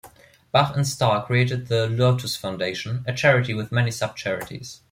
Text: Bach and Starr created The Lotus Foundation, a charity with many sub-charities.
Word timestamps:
Bach 0.51 0.75
and 0.75 0.87
Starr 0.87 1.23
created 1.27 1.67
The 1.67 1.87
Lotus 1.87 2.35
Foundation, 2.35 3.03
a 3.05 3.13
charity 3.13 3.53
with 3.53 3.71
many 3.71 3.91
sub-charities. 3.91 4.79